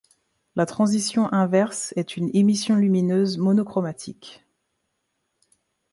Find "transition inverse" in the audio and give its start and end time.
0.65-1.93